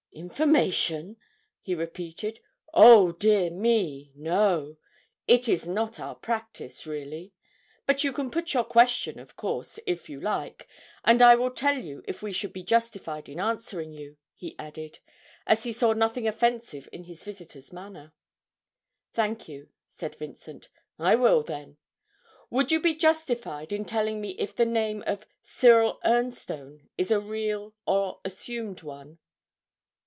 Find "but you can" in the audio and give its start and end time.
7.85-8.29